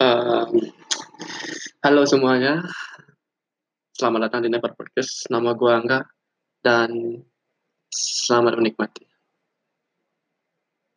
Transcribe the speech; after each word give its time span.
Um, 0.00 0.56
halo 1.84 2.08
semuanya, 2.08 2.64
selamat 3.92 4.32
datang 4.32 4.40
di 4.40 4.48
Never 4.48 4.72
Podcast. 4.72 5.28
Nama 5.28 5.52
gue 5.52 5.68
Angga 5.68 6.00
dan 6.64 7.20
selamat 7.92 8.56
menikmati. 8.56 9.04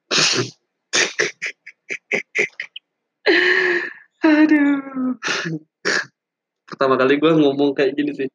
Aduh, 4.23 5.19
pertama 6.63 6.95
kali 6.95 7.19
gue 7.19 7.31
ngomong 7.43 7.75
kayak 7.75 7.99
gini 7.99 8.15
sih, 8.15 8.31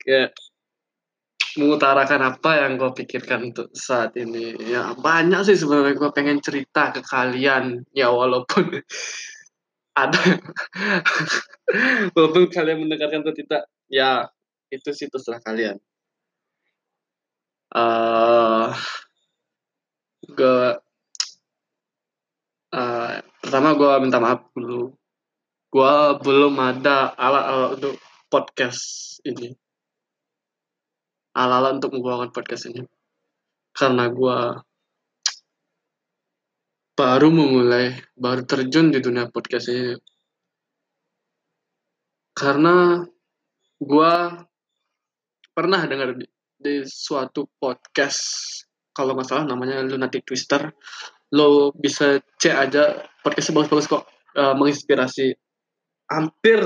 kayak 0.00 0.32
mengutarakan 1.60 2.32
apa 2.32 2.50
yang 2.56 2.80
gue 2.80 2.88
pikirkan 3.04 3.52
untuk 3.52 3.68
saat 3.76 4.16
ini. 4.16 4.56
Ya 4.64 4.96
banyak 4.96 5.44
sih 5.44 5.60
sebenarnya 5.60 6.00
gue 6.00 6.08
pengen 6.16 6.40
cerita 6.40 6.88
ke 6.88 7.04
kalian, 7.04 7.84
ya 7.92 8.08
walaupun 8.08 8.80
ada. 9.94 10.20
Walaupun 12.14 12.50
kalian 12.50 12.84
mendengarkan 12.84 13.22
atau 13.22 13.34
tidak. 13.34 13.70
Ya 13.86 14.28
itu 14.68 14.90
sih 14.90 15.06
terserah 15.06 15.38
kalian. 15.40 15.78
Uh, 17.74 18.70
gue 20.30 20.78
uh, 22.74 23.14
pertama 23.42 23.74
gue 23.78 23.90
minta 24.02 24.18
maaf 24.18 24.50
dulu. 24.54 24.94
Gue 25.70 25.94
belum 26.22 26.54
ada 26.58 27.10
alat-alat 27.18 27.70
untuk 27.82 27.94
podcast 28.30 29.18
ini. 29.26 29.54
Alat-alat 31.34 31.82
untuk 31.82 31.98
membawakan 31.98 32.30
podcast 32.30 32.70
ini. 32.70 32.86
Karena 33.74 34.06
gue 34.06 34.38
baru 36.94 37.28
memulai, 37.30 37.98
baru 38.14 38.46
terjun 38.46 38.94
di 38.94 39.02
dunia 39.02 39.26
podcast 39.26 39.66
ini. 39.70 39.98
Karena 42.34 43.02
gue 43.78 44.14
pernah 45.54 45.80
dengar 45.86 46.14
di, 46.14 46.26
di 46.54 46.86
suatu 46.86 47.50
podcast, 47.58 48.22
kalau 48.94 49.18
nggak 49.18 49.26
salah 49.26 49.46
namanya 49.46 49.82
Lunatic 49.82 50.22
Twister, 50.22 50.70
lo 51.34 51.74
bisa 51.74 52.22
cek 52.38 52.54
aja 52.54 53.02
podcastnya 53.26 53.58
bagus-bagus 53.58 53.90
kok, 53.90 54.04
uh, 54.38 54.54
menginspirasi. 54.54 55.34
Hampir 56.10 56.62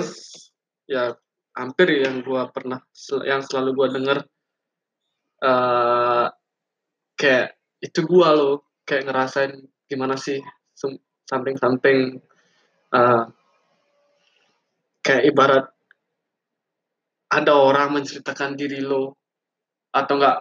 ya 0.89 1.17
hampir 1.57 2.05
yang 2.05 2.23
gue 2.23 2.43
pernah 2.55 2.81
yang 3.27 3.43
selalu 3.45 3.71
gue 3.75 3.89
denger 3.99 4.19
uh, 5.43 6.27
kayak 7.19 7.59
itu 7.83 8.03
gue 8.03 8.29
lo 8.35 8.67
kayak 8.87 9.11
ngerasain 9.11 9.53
gimana 9.89 10.15
sih 10.21 10.39
samping-samping 11.29 12.21
uh, 12.93 13.25
kayak 15.01 15.25
ibarat 15.29 15.67
ada 17.29 17.53
orang 17.57 17.97
menceritakan 17.97 18.57
diri 18.57 18.81
lo 18.81 19.17
atau 19.93 20.15
enggak 20.17 20.39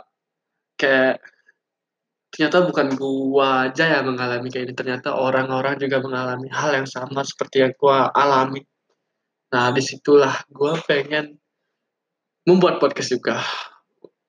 kayak 0.79 1.19
ternyata 2.31 2.63
bukan 2.63 2.87
gua 2.95 3.71
aja 3.71 3.99
yang 3.99 4.11
mengalami 4.11 4.47
kayak 4.51 4.71
ini 4.71 4.73
ternyata 4.75 5.15
orang-orang 5.15 5.79
juga 5.79 6.03
mengalami 6.03 6.47
hal 6.51 6.83
yang 6.83 6.87
sama 6.87 7.23
seperti 7.23 7.63
yang 7.63 7.73
gua 7.75 8.11
alami. 8.11 8.63
Nah 9.51 9.71
di 9.71 9.83
situlah 9.83 10.35
gua 10.51 10.79
pengen 10.79 11.39
membuat 12.47 12.79
podcast 12.79 13.15
juga. 13.15 13.39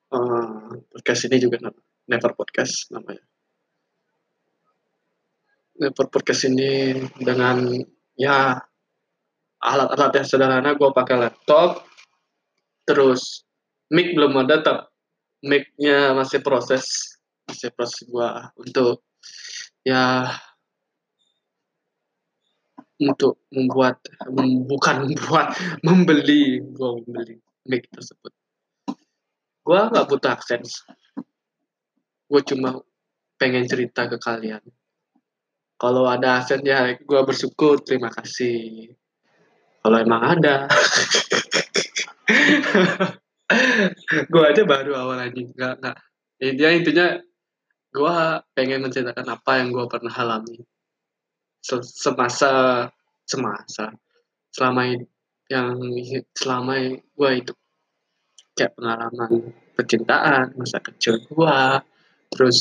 Uh, 0.09 0.81
podcast 0.89 1.29
ini 1.29 1.37
juga 1.37 1.69
never 2.09 2.33
podcast 2.33 2.89
namanya 2.89 3.28
podcast 5.87 6.43
ini 6.51 6.99
dengan 7.15 7.71
ya 8.19 8.59
alat-alat 9.63 10.11
yang 10.19 10.27
sederhana 10.27 10.75
gue 10.75 10.89
pakai 10.91 11.15
laptop. 11.15 11.87
Terus 12.83 13.47
mic 13.87 14.11
belum 14.11 14.43
ada 14.43 14.59
tapi 14.59 14.83
mic-nya 15.39 16.11
masih 16.11 16.43
proses 16.43 17.15
masih 17.47 17.71
proses 17.71 18.03
gue 18.03 18.29
untuk 18.59 19.07
ya 19.87 20.27
untuk 22.99 23.39
membuat 23.47 24.03
bukan 24.67 25.07
membuat 25.07 25.55
membeli 25.87 26.59
gue 26.59 26.89
membeli 27.07 27.39
mic 27.71 27.87
tersebut. 27.87 28.35
Gue 29.63 29.79
nggak 29.79 30.07
butuh 30.11 30.35
akses. 30.35 30.83
Gue 32.27 32.41
cuma 32.43 32.83
pengen 33.39 33.63
cerita 33.63 34.11
ke 34.11 34.19
kalian 34.19 34.59
kalau 35.79 36.03
ada 36.11 36.43
aset 36.43 36.59
ya 36.59 36.91
gue 36.99 37.21
bersyukur 37.23 37.79
terima 37.79 38.11
kasih. 38.11 38.91
Kalau 39.79 39.95
emang 39.95 40.19
ada. 40.19 40.67
Gue 44.29 44.43
aja 44.45 44.61
baru 44.61 44.93
awal 44.93 45.25
aja 45.25 45.39
nggak 45.39 45.73
nggak. 45.81 45.97
Intinya 46.43 46.71
intinya 46.75 47.07
gue 47.89 48.15
pengen 48.53 48.85
menceritakan 48.85 49.25
apa 49.25 49.51
yang 49.57 49.73
gue 49.73 49.85
pernah 49.89 50.13
alami. 50.13 50.61
Semasa 51.65 52.85
semasa. 53.25 53.89
Selama 54.53 54.93
yang 55.49 55.81
selama 56.37 56.93
gue 56.93 57.31
itu 57.41 57.53
kayak 58.53 58.77
pengalaman 58.77 59.55
percintaan 59.73 60.53
masa 60.59 60.77
kecil 60.83 61.23
gue 61.23 61.59
terus 62.29 62.59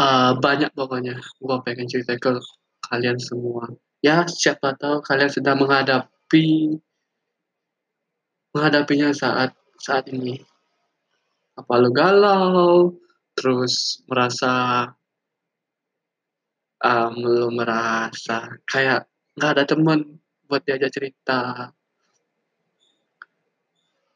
uh, 0.00 0.32
banyak 0.40 0.72
pokoknya. 0.72 1.20
Gue 1.36 1.56
pengen 1.60 1.86
cerita 1.86 2.16
ke 2.16 2.40
kalian 2.88 3.20
semua. 3.20 3.68
Ya 4.00 4.24
siapa 4.24 4.72
tahu 4.80 5.04
kalian 5.04 5.28
sedang 5.28 5.60
menghadapi 5.60 6.80
menghadapinya 8.56 9.12
saat 9.12 9.52
saat 9.76 10.08
ini. 10.08 10.40
Apa 11.60 11.76
lo 11.76 11.92
galau 11.92 12.96
terus 13.36 14.00
merasa 14.08 14.84
um, 16.80 17.14
lo 17.20 17.52
merasa 17.52 18.48
kayak 18.64 19.04
nggak 19.36 19.52
ada 19.52 19.64
temen 19.68 20.00
buat 20.48 20.64
diajak 20.64 20.90
cerita. 20.96 21.70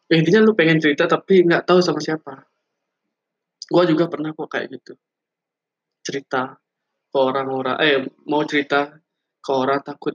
Intinya 0.08 0.44
lu 0.44 0.56
pengen 0.56 0.80
cerita 0.80 1.04
tapi 1.04 1.44
nggak 1.44 1.68
tahu 1.68 1.84
sama 1.84 2.00
siapa. 2.00 2.48
Gue 3.68 3.84
juga 3.88 4.08
pernah 4.08 4.32
kok 4.32 4.48
kayak 4.48 4.68
gitu 4.72 4.96
cerita 6.04 6.60
ke 7.08 7.18
orang-orang 7.18 7.76
eh 7.80 7.96
mau 8.28 8.44
cerita 8.44 8.92
ke 9.40 9.50
orang 9.50 9.80
takut 9.80 10.14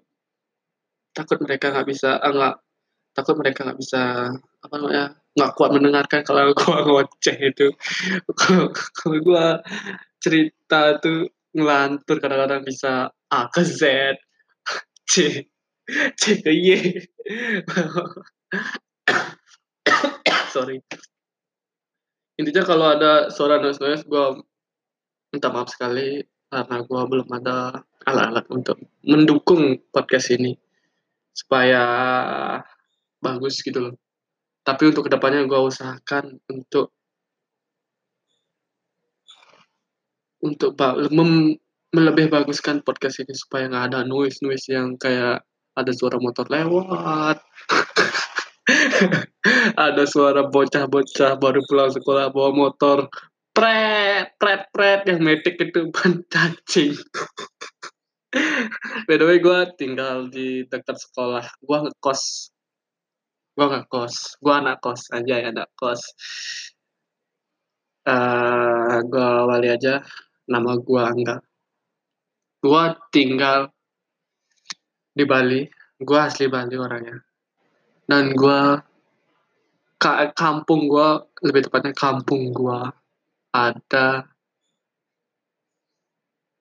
takut 1.12 1.42
mereka 1.42 1.74
nggak 1.74 1.88
bisa 1.90 2.22
ah, 2.22 2.32
nggak 2.32 2.56
takut 3.18 3.36
mereka 3.36 3.66
nggak 3.66 3.80
bisa 3.80 4.32
apa 4.64 4.74
namanya 4.78 5.06
nggak 5.34 5.54
kuat 5.56 5.70
mendengarkan 5.74 6.22
kalau 6.24 6.52
gua 6.54 6.80
ngoceh 6.88 7.38
itu. 7.40 7.68
Kalau 8.36 9.18
gua 9.24 9.64
cerita 10.20 11.00
tuh 11.00 11.32
ngelantur 11.56 12.18
kadang-kadang 12.22 12.62
bisa 12.68 13.10
A 13.32 13.50
ke 13.50 13.64
Z 13.66 13.82
C 15.10 15.14
C 16.20 16.24
ke 16.44 16.52
Y. 16.54 16.70
Sorry. 20.54 20.82
Intinya 22.40 22.64
kalau 22.64 22.88
ada 22.96 23.28
suara 23.34 23.60
noise 23.60 23.82
noise 23.84 24.06
gue 24.08 24.26
minta 25.30 25.54
maaf 25.54 25.70
sekali 25.70 26.22
karena 26.50 26.78
gue 26.82 27.02
belum 27.06 27.30
ada 27.30 27.86
alat-alat 28.10 28.46
untuk 28.50 28.78
mendukung 29.06 29.78
podcast 29.94 30.34
ini 30.34 30.58
supaya 31.30 31.84
bagus 33.22 33.62
gitu 33.62 33.80
loh. 33.90 33.96
Tapi 34.66 34.90
untuk 34.90 35.08
ke 35.08 35.14
depannya 35.14 35.46
gue 35.46 35.60
usahakan 35.62 36.42
untuk 36.50 36.94
untuk 40.42 40.74
mem, 41.14 41.58
melebih 41.94 42.32
baguskan 42.32 42.82
podcast 42.82 43.22
ini 43.22 43.34
supaya 43.36 43.68
nggak 43.70 43.86
ada 43.94 44.00
noise 44.08 44.40
noise 44.42 44.66
yang 44.72 44.96
kayak 44.96 45.44
ada 45.76 45.92
suara 45.96 46.18
motor 46.20 46.48
lewat 46.48 47.38
ada 49.88 50.04
suara 50.06 50.48
bocah-bocah 50.48 51.40
baru 51.40 51.60
pulang 51.66 51.92
sekolah 51.92 52.32
bawa 52.32 52.52
motor 52.56 53.10
pret 53.60 54.40
pret 54.40 54.72
pret 54.72 55.04
yang 55.04 55.20
metik 55.20 55.60
itu 55.60 55.92
ban 55.92 56.24
cacing. 56.32 56.96
By 59.04 59.20
the 59.20 59.28
way 59.28 59.44
gue 59.44 59.60
tinggal 59.76 60.32
di 60.32 60.64
dekat 60.64 60.96
sekolah. 60.96 61.44
Gue 61.60 61.78
ngekos. 61.84 62.56
Gue 63.60 63.68
ngekos. 63.68 64.40
Gue 64.40 64.54
anak 64.56 64.80
kos. 64.80 65.12
Aja 65.12 65.36
ya 65.44 65.52
anak 65.52 65.76
kos. 65.76 66.00
Uh, 68.08 68.96
eh, 68.96 68.98
gue 69.04 69.28
awali 69.28 69.68
aja. 69.68 70.00
Nama 70.48 70.72
gue 70.80 71.02
Angga. 71.04 71.38
Gue 72.64 72.84
tinggal 73.12 73.76
di 75.12 75.28
Bali. 75.28 75.68
Gue 76.00 76.16
asli 76.16 76.48
Bali 76.48 76.80
orangnya. 76.80 77.20
Dan 78.08 78.32
gue 78.40 78.60
kampung 80.32 80.88
gue 80.88 81.10
lebih 81.44 81.68
tepatnya 81.68 81.92
kampung 81.92 82.56
gue 82.56 82.80
ada 83.50 84.30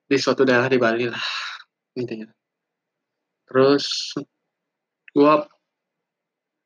di 0.09 0.17
suatu 0.17 0.43
daerah 0.49 0.73
di 0.73 0.81
Bali 0.81 1.05
lah 1.05 1.27
intinya. 1.93 2.29
Terus 3.45 4.17
gua 5.13 5.45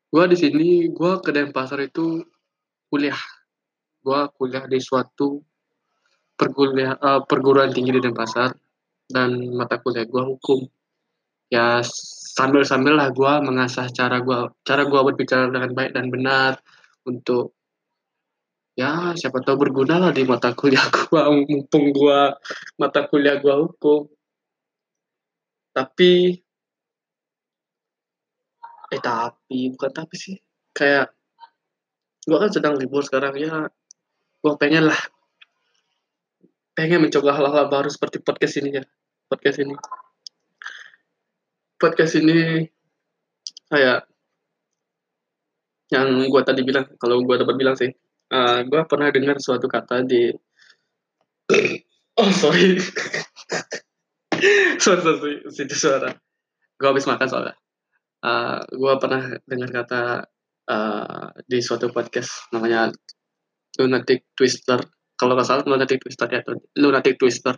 gua 0.07 0.23
di 0.31 0.37
sini 0.39 0.87
gua 0.95 1.19
ke 1.19 1.35
Denpasar 1.35 1.83
itu 1.83 2.23
kuliah. 2.87 3.19
Gua 4.03 4.31
kuliah 4.31 4.63
di 4.67 4.79
suatu 4.79 5.43
perkuliah 6.39 6.95
uh, 6.99 7.23
perguruan 7.27 7.71
tinggi 7.75 7.99
di 7.99 8.01
Denpasar 8.03 8.55
dan 9.11 9.35
mata 9.55 9.79
kuliah 9.83 10.07
gua 10.07 10.23
hukum. 10.27 10.63
Ya 11.51 11.83
sambil 12.33 12.63
sambil 12.63 12.95
lah 12.95 13.11
gua 13.11 13.43
mengasah 13.43 13.91
cara 13.91 14.23
gua 14.23 14.55
cara 14.63 14.87
gua 14.87 15.03
berbicara 15.03 15.51
dengan 15.51 15.75
baik 15.75 15.91
dan 15.91 16.07
benar 16.07 16.63
untuk 17.03 17.55
ya 18.73 19.13
siapa 19.13 19.37
tahu 19.45 19.69
berguna 19.69 20.01
lah 20.01 20.09
di 20.09 20.25
mata 20.25 20.49
kuliah 20.57 20.81
gua 20.89 21.29
mumpung 21.29 21.93
gua 21.93 22.33
mata 22.81 23.05
kuliah 23.05 23.37
gua 23.37 23.61
hukum. 23.61 24.09
Tapi 25.73 26.41
eh 28.93 29.01
tapi 29.01 29.73
bukan 29.73 29.91
tapi 29.93 30.15
sih. 30.17 30.37
Kayak 30.73 31.13
gua 32.25 32.37
kan 32.45 32.51
sedang 32.53 32.75
libur 32.77 33.05
sekarang 33.05 33.37
ya. 33.37 33.69
Gua 34.41 34.53
pengen 34.57 34.89
lah 34.89 35.01
pengen 36.73 37.05
mencoba 37.05 37.37
hal-hal 37.37 37.69
baru 37.69 37.89
seperti 37.89 38.17
podcast 38.25 38.57
ini 38.57 38.81
ya. 38.81 38.83
Podcast 39.29 39.61
ini. 39.61 39.75
Podcast 41.77 42.13
ini 42.17 42.65
kayak 43.69 44.09
yang 45.93 46.25
gue 46.25 46.41
tadi 46.41 46.61
bilang 46.65 46.89
kalau 46.97 47.21
gue 47.21 47.35
dapat 47.37 47.53
bilang 47.53 47.77
sih 47.77 47.93
uh, 48.33 48.57
eh, 48.57 48.59
gue 48.65 48.81
pernah 48.89 49.13
dengar 49.13 49.37
suatu 49.37 49.69
kata 49.69 50.01
di 50.03 50.33
oh 52.17 52.31
sorry. 52.33 52.81
Sorry 54.83 54.99
sorry 54.99 55.39
itu 55.39 55.75
suara. 55.77 56.11
Gue 56.75 56.87
habis 56.91 57.07
makan 57.07 57.27
soalnya. 57.31 57.55
Uh, 58.19 58.59
eh, 58.59 58.75
gue 58.75 58.93
pernah 58.99 59.23
dengar 59.47 59.69
kata 59.71 60.27
uh, 60.67 61.31
di 61.47 61.63
suatu 61.63 61.87
podcast 61.95 62.51
namanya 62.51 62.91
lunatic 63.79 64.27
twister. 64.35 64.83
Kalau 65.15 65.39
nggak 65.39 65.47
salah 65.47 65.63
lunatic 65.63 66.03
twister 66.03 66.27
ya 66.27 66.43
lunatic 66.75 67.15
twister. 67.15 67.55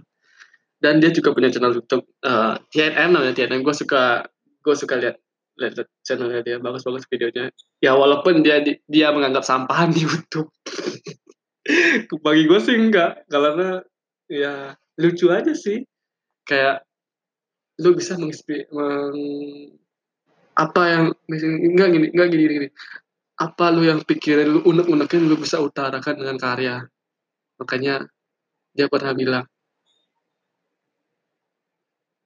Dan 0.77 1.01
dia 1.01 1.10
juga 1.10 1.33
punya 1.33 1.50
channel 1.50 1.74
YouTube 1.74 2.06
uh, 2.22 2.62
TNM 2.69 3.18
namanya 3.18 3.33
TNM 3.33 3.66
gue 3.66 3.74
suka 3.74 4.30
gue 4.62 4.75
suka 4.77 4.94
lihat 5.01 5.18
lihat 5.56 5.88
channelnya 6.04 6.42
dia 6.44 6.57
bagus-bagus 6.60 7.07
videonya. 7.07 7.52
Ya 7.80 7.96
walaupun 7.96 8.44
dia 8.44 8.62
dia 8.63 9.07
menganggap 9.12 9.48
sampahan 9.48 9.92
di 9.92 10.04
YouTube. 10.04 10.52
Bagi 12.25 12.44
gue 12.46 12.60
sih 12.62 12.75
enggak 12.78 13.25
karena 13.31 13.81
ya 14.30 14.75
lucu 15.00 15.31
aja 15.31 15.54
sih. 15.56 15.84
Kayak 16.46 16.86
lu 17.81 17.98
bisa 17.98 18.16
menginspirasi 18.16 18.72
meng, 18.72 19.18
apa 20.56 20.81
yang 20.88 21.04
enggak 21.28 21.90
gini 21.92 22.08
enggak 22.13 22.28
gini, 22.31 22.44
gini. 22.48 22.69
Apa 23.36 23.74
lu 23.74 23.84
yang 23.84 24.00
pikirin 24.06 24.48
lu 24.48 24.60
unek-unekin 24.63 25.28
lu 25.28 25.36
bisa 25.36 25.60
utarakan 25.60 26.16
dengan 26.22 26.38
karya. 26.40 26.75
Makanya 27.60 28.08
dia 28.75 28.88
pernah 28.92 29.16
bilang 29.16 29.46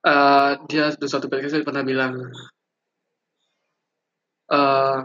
uh, 0.05 0.51
dia 0.67 0.93
di 0.95 1.07
suatu 1.07 1.27
podcast 1.27 1.61
pernah 1.65 1.83
bilang 1.83 2.29
uh, 4.49 4.99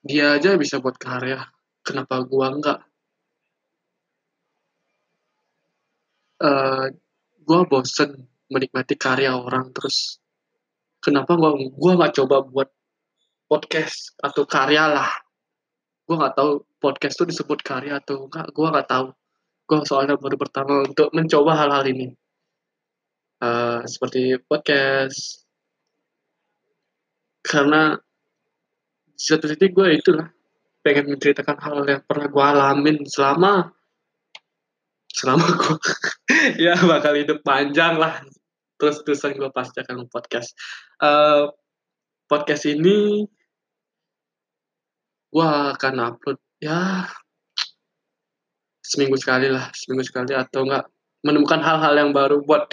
dia 0.00 0.36
aja 0.36 0.56
bisa 0.56 0.80
buat 0.80 0.96
karya. 0.96 1.40
Kenapa 1.84 2.24
gua 2.24 2.52
enggak? 2.52 2.80
Uh, 6.40 6.88
gua 7.44 7.68
bosen 7.68 8.28
menikmati 8.48 8.96
karya 8.96 9.36
orang 9.36 9.72
terus. 9.76 10.18
Kenapa 11.00 11.36
gua 11.36 11.56
gua 11.56 11.92
nggak 12.00 12.14
coba 12.20 12.36
buat 12.44 12.68
podcast 13.48 14.16
atau 14.20 14.44
karya 14.48 14.88
lah? 14.88 15.10
Gua 16.08 16.16
nggak 16.26 16.34
tahu 16.36 16.50
podcast 16.80 17.14
itu 17.20 17.24
disebut 17.36 17.60
karya 17.60 18.00
atau 18.00 18.26
enggak. 18.28 18.48
Gua 18.56 18.72
nggak 18.72 18.88
tahu. 18.88 19.06
Gua 19.68 19.84
soalnya 19.84 20.16
baru 20.16 20.36
pertama 20.40 20.82
untuk 20.88 21.12
mencoba 21.12 21.52
hal-hal 21.60 21.84
ini. 21.92 22.08
Uh, 23.40 23.80
seperti 23.88 24.36
podcast 24.44 25.39
karena 27.40 27.96
di 29.10 29.24
satu 29.24 29.48
titik 29.48 29.76
gue 29.76 30.00
itulah 30.00 30.28
pengen 30.80 31.12
menceritakan 31.12 31.58
hal 31.60 31.76
yang 31.84 32.02
pernah 32.08 32.26
gue 32.28 32.44
alamin 32.44 32.96
selama 33.04 33.68
selama 35.12 35.44
gue 35.44 35.76
ya 36.70 36.78
bakal 36.86 37.12
hidup 37.18 37.44
panjang 37.44 38.00
lah. 38.00 38.22
Terus 38.80 39.04
terusan 39.04 39.36
gue 39.36 39.50
pasti 39.52 39.84
akan 39.84 40.08
podcast. 40.08 40.56
Uh, 40.96 41.52
podcast 42.24 42.64
ini 42.64 43.28
gue 45.30 45.46
akan 45.46 45.94
upload 46.10 46.38
ya 46.58 47.06
seminggu 48.82 49.14
sekali 49.14 49.46
lah 49.46 49.70
seminggu 49.70 50.02
sekali 50.02 50.34
atau 50.34 50.66
enggak 50.66 50.90
menemukan 51.22 51.62
hal-hal 51.62 51.94
yang 51.94 52.10
baru 52.10 52.42
buat 52.42 52.66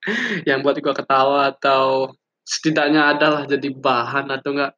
yang 0.48 0.60
buat 0.60 0.76
gue 0.76 0.94
ketawa 0.94 1.52
atau 1.56 2.12
setidaknya 2.44 3.16
adalah 3.16 3.48
jadi 3.48 3.72
bahan 3.72 4.28
atau 4.28 4.52
enggak 4.52 4.72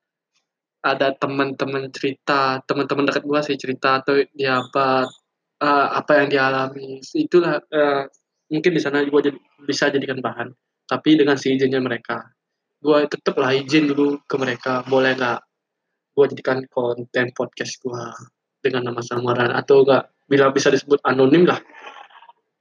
ada 0.86 1.10
teman-teman 1.18 1.90
cerita 1.90 2.62
teman-teman 2.62 3.10
dekat 3.10 3.26
gua 3.26 3.42
sih 3.42 3.58
cerita 3.58 3.98
atau 3.98 4.22
dia 4.30 4.62
apa 4.62 5.10
uh, 5.58 5.86
apa 5.98 6.22
yang 6.22 6.28
dialami 6.30 7.02
itulah 7.18 7.58
uh, 7.58 8.06
mungkin 8.46 8.70
di 8.70 8.80
sana 8.80 9.02
gua 9.10 9.20
jadi, 9.20 9.38
bisa 9.66 9.90
jadikan 9.90 10.22
bahan. 10.22 10.54
Tapi 10.86 11.18
dengan 11.18 11.34
si 11.34 11.50
izinnya 11.50 11.82
mereka. 11.82 12.22
Gua 12.78 13.02
tetaplah 13.10 13.50
izin 13.50 13.90
dulu 13.90 14.22
ke 14.22 14.36
mereka 14.38 14.86
boleh 14.86 15.18
nggak 15.18 15.40
gua 16.14 16.24
jadikan 16.30 16.62
konten 16.70 17.34
podcast 17.34 17.82
gua 17.82 18.14
dengan 18.62 18.94
nama 18.94 19.02
samaran 19.02 19.50
atau 19.50 19.82
enggak 19.82 20.06
bila 20.30 20.54
bisa 20.54 20.70
disebut 20.70 21.02
anonim 21.02 21.42
lah. 21.50 21.58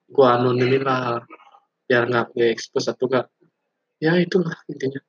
Gua 0.10 0.42
anonimin 0.42 0.82
lah 0.82 1.22
biar 1.86 2.10
nggak 2.10 2.34
gue 2.34 2.50
expose 2.50 2.90
atau 2.90 3.06
enggak 3.06 3.30
ya 4.00 4.20
itulah 4.20 4.56
intinya. 4.68 5.02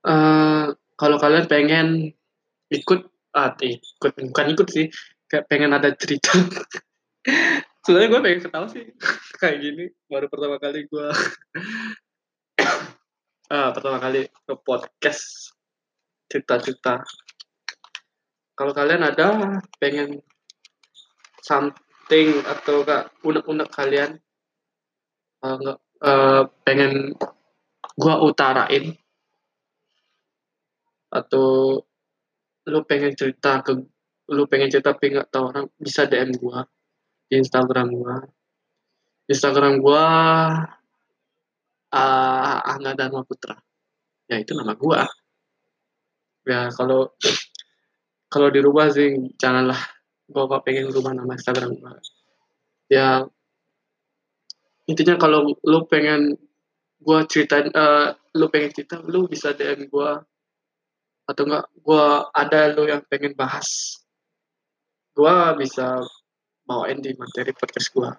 Uh, 0.00 0.72
kalau 0.96 1.20
kalian 1.20 1.44
pengen 1.44 1.88
ikut 2.72 3.04
ah 3.36 3.52
ikut 3.60 4.12
bukan 4.32 4.46
ikut 4.56 4.68
sih 4.70 4.86
kayak 5.30 5.46
pengen 5.46 5.76
ada 5.76 5.92
cerita. 5.94 6.34
Sebenarnya 7.84 8.08
gue 8.12 8.20
pengen 8.20 8.40
ketawa 8.44 8.66
sih 8.68 8.84
kayak 9.40 9.56
gini. 9.60 9.84
Baru 10.08 10.26
pertama 10.26 10.56
kali 10.58 10.88
gue 10.88 11.08
ah 13.54 13.70
pertama 13.74 13.98
kali 14.02 14.26
ke 14.26 14.54
podcast 14.60 15.54
cerita-cerita. 16.30 17.02
Kalau 18.54 18.72
kalian 18.76 19.02
ada 19.02 19.58
pengen 19.80 20.20
something 21.40 22.44
atau 22.44 22.84
gak 22.84 23.08
unek-unek 23.24 23.72
kalian 23.72 24.20
uh, 25.42 25.56
nggak 25.56 25.78
uh, 25.80 25.89
pengen 26.64 27.12
gua 28.00 28.24
utarain. 28.24 28.96
Atau 31.10 31.80
lu 32.70 32.80
pengen 32.86 33.12
cerita 33.18 33.60
ke 33.60 33.76
lu 34.30 34.46
pengen 34.46 34.70
cerita 34.70 34.94
tapi 34.94 35.10
nggak 35.10 35.28
tahu 35.28 35.44
orang 35.50 35.66
bisa 35.76 36.06
DM 36.06 36.32
gua 36.38 36.64
di 37.26 37.38
Instagram 37.38 37.88
gua. 37.92 38.16
Instagram 39.30 39.78
gua 39.78 40.04
uh, 41.94 42.58
Angga 42.62 42.94
Dharma 42.94 43.26
Putra. 43.26 43.58
Ya 44.30 44.38
itu 44.38 44.54
nama 44.54 44.74
gua. 44.78 45.06
Ya 46.46 46.70
kalau 46.72 47.14
kalau 48.30 48.48
dirubah 48.48 48.90
sih 48.94 49.34
janganlah. 49.36 49.78
Gua 50.30 50.62
pengen 50.62 50.94
rubah 50.94 51.10
nama 51.10 51.34
Instagram 51.34 51.74
gua. 51.74 51.98
Ya 52.86 53.26
intinya 54.90 55.14
kalau 55.14 55.54
lu 55.62 55.86
pengen 55.86 56.34
gue 57.00 57.18
ceritain 57.30 57.70
uh, 57.70 58.12
lu 58.34 58.50
pengen 58.50 58.74
cerita 58.74 58.98
lu 59.06 59.30
bisa 59.30 59.54
DM 59.54 59.86
gue 59.86 60.10
atau 61.30 61.42
enggak 61.46 61.66
gue 61.78 62.06
ada 62.34 62.60
lu 62.74 62.82
yang 62.90 63.02
pengen 63.06 63.38
bahas. 63.38 64.02
Gue 65.14 65.30
bisa 65.62 66.02
bawain 66.66 66.98
di 66.98 67.14
materi 67.14 67.54
podcast 67.54 67.88
gue 67.94 68.10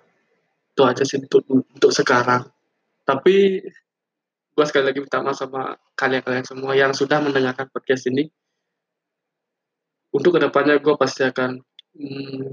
itu 0.72 0.82
aja 0.88 1.04
sih 1.04 1.20
untuk, 1.20 1.44
untuk 1.52 1.92
sekarang. 1.92 2.48
Tapi 3.04 3.60
gue 4.52 4.66
sekali 4.68 4.86
lagi 4.88 5.00
minta 5.04 5.20
maaf 5.20 5.36
sama 5.36 5.76
kalian-kalian 6.00 6.48
semua 6.48 6.72
yang 6.74 6.96
sudah 6.96 7.20
mendengarkan 7.20 7.68
podcast 7.68 8.08
ini. 8.08 8.32
Untuk 10.12 10.36
ke 10.36 10.40
depannya 10.44 10.80
gue 10.80 10.96
pasti 10.96 11.28
akan 11.28 11.60
mm, 11.96 12.44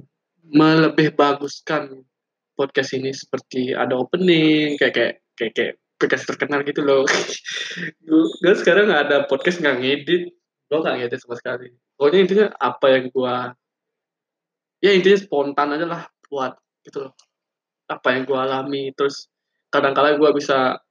melebih 0.54 1.14
baguskan 1.14 2.06
podcast 2.58 2.90
ini 2.98 3.14
seperti 3.14 3.70
ada 3.70 3.94
opening 3.94 4.74
kayak 4.74 4.94
kayak 4.98 5.14
kayak, 5.38 5.52
kayak 5.54 5.74
podcast 5.94 6.26
terkenal 6.26 6.66
gitu 6.66 6.82
loh. 6.82 7.06
gue 8.42 8.54
sekarang 8.58 8.90
nggak 8.90 9.02
ada 9.06 9.16
podcast 9.30 9.62
nggak 9.62 9.78
ngedit, 9.78 10.22
gue 10.66 10.78
nggak 10.82 10.96
ngedit 10.98 11.18
sama 11.22 11.38
sekali. 11.38 11.70
Pokoknya 11.94 12.18
intinya 12.26 12.46
apa 12.58 12.86
yang 12.90 13.04
gue 13.14 13.34
ya 14.82 14.90
intinya 14.94 15.18
spontan 15.18 15.78
aja 15.78 15.86
lah 15.86 16.02
buat 16.26 16.58
gitu 16.82 17.06
loh. 17.06 17.14
Apa 17.86 18.18
yang 18.18 18.26
gue 18.26 18.38
alami 18.38 18.90
terus 18.98 19.30
kadang-kala 19.70 20.18
gue 20.18 20.30
bisa 20.34 20.82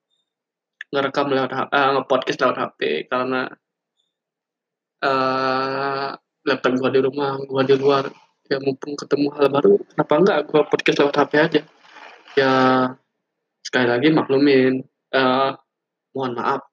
ngerekam 0.87 1.27
lewat 1.27 1.51
uh, 1.51 1.89
nge-podcast 1.99 2.39
lewat 2.39 2.57
HP 2.63 2.79
karena 3.11 3.51
uh, 5.03 6.09
laptop 6.47 6.73
gua 6.79 6.89
di 6.91 7.01
rumah, 7.03 7.35
gua 7.43 7.63
di 7.67 7.75
luar. 7.75 8.07
Ya 8.47 8.57
mumpung 8.63 8.95
ketemu 8.95 9.27
hal 9.35 9.51
baru, 9.51 9.75
kenapa 9.91 10.13
enggak 10.23 10.39
gua 10.47 10.61
podcast 10.71 10.97
lewat 11.03 11.15
HP 11.19 11.31
aja. 11.35 11.61
Ya 12.39 12.51
sekali 13.59 13.87
lagi 13.91 14.07
maklumin, 14.15 14.87
uh, 15.11 15.51
mohon 16.15 16.31
maaf 16.39 16.63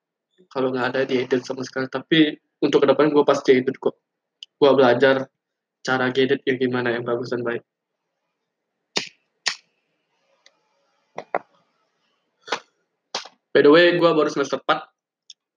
kalau 0.54 0.70
nggak 0.70 0.94
ada 0.94 1.00
di 1.02 1.26
edit 1.26 1.42
sama 1.42 1.66
sekali. 1.66 1.90
Tapi 1.90 2.38
untuk 2.62 2.82
ke 2.82 2.86
depan 2.86 3.10
gua 3.10 3.26
pasti 3.26 3.58
edit 3.58 3.74
kok. 3.82 3.98
Gua 4.54 4.70
belajar 4.78 5.26
cara 5.82 6.08
edit 6.14 6.40
yang 6.46 6.58
gimana 6.62 6.94
yang 6.94 7.02
bagus 7.02 7.34
dan 7.34 7.42
baik. 7.42 7.66
By 13.54 13.62
the 13.62 13.70
way, 13.70 13.94
gue 13.94 14.10
baru 14.10 14.26
semester 14.26 14.58
4 14.58 14.82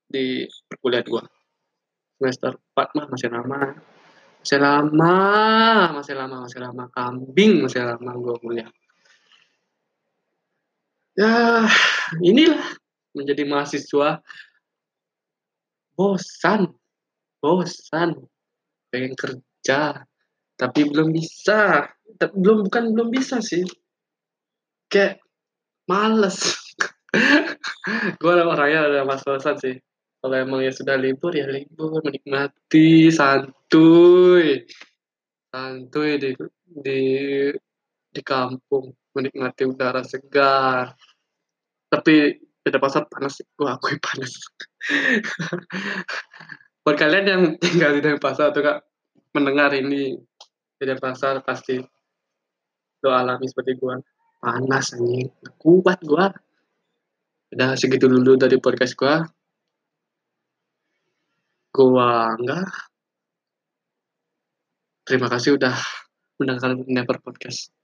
di 0.06 0.46
perkuliahan 0.70 1.08
gue. 1.10 1.24
Semester 2.22 2.54
4 2.78 2.94
mah 2.94 3.06
masih 3.10 3.34
lama. 3.34 3.74
Masih 4.42 4.60
lama, 4.62 5.16
masih 6.00 6.16
lama, 6.16 6.36
masih 6.46 6.60
lama. 6.62 6.84
Kambing 6.94 7.66
masih 7.66 7.82
lama 7.84 8.12
gue 8.16 8.36
kuliah. 8.42 8.70
Ya, 11.18 11.66
inilah 12.22 12.62
menjadi 13.18 13.44
mahasiswa 13.50 14.22
bosan, 15.98 16.78
bosan, 17.42 18.22
pengen 18.94 19.18
kerja, 19.18 20.06
tapi 20.54 20.86
belum 20.86 21.10
bisa, 21.10 21.90
tapi 22.22 22.36
belum 22.38 22.70
bukan 22.70 22.94
belum 22.94 23.10
bisa 23.10 23.42
sih, 23.42 23.66
kayak 24.94 25.18
males. 25.90 26.38
Gue 28.22 28.34
orangnya 28.36 28.84
ada 28.84 29.02
mas-masan 29.08 29.58
sih 29.58 29.76
kalau 30.18 30.36
emang 30.36 30.66
ya 30.66 30.74
sudah 30.74 30.98
libur 30.98 31.32
ya 31.32 31.46
libur 31.46 32.02
menikmati 32.02 33.14
santuy. 33.14 34.66
Santuy 35.54 36.18
di 36.18 36.30
di 36.66 37.02
di 38.10 38.22
kampung 38.26 38.92
menikmati 39.14 39.64
udara 39.70 40.02
segar. 40.02 40.98
Tapi 41.88 42.34
beda 42.66 42.82
pasar 42.82 43.06
panas 43.08 43.40
gue 43.40 43.70
akui 43.70 43.96
panas. 44.02 44.34
Buat 46.84 46.98
kalian 46.98 47.26
yang 47.28 47.44
tinggal 47.60 47.96
di 47.96 48.02
Denpasar 48.04 48.52
atau 48.52 48.64
kak 48.64 48.80
mendengar 49.36 49.72
ini 49.76 50.18
di 50.76 50.84
Denpasar 50.84 51.44
pasti 51.46 51.80
lo 53.06 53.10
alami 53.14 53.46
seperti 53.48 53.78
gue 53.78 53.96
panas 54.42 54.98
anjing. 54.98 55.30
Kuat 55.62 56.02
gue 56.04 56.26
udah 57.56 57.80
segitu 57.80 58.12
dulu 58.12 58.36
dari 58.36 58.60
podcast 58.60 59.00
gua 59.00 59.24
gua 61.78 62.34
enggak 62.34 62.66
terima 65.06 65.30
kasih 65.30 65.62
udah 65.62 65.78
mendengarkan 66.42 66.82
Never 66.90 67.22
Podcast 67.22 67.77